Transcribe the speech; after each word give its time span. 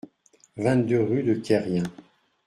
vingt-deux 0.57 1.03
rue 1.03 1.21
de 1.21 1.35
Querrien 1.35 1.83